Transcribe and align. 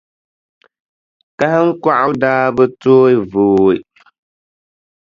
Kahiŋkɔɣu 1.39 2.11
daa 2.21 2.43
bi 2.55 2.63
tooi 2.81 3.15
vooi, 3.31 3.77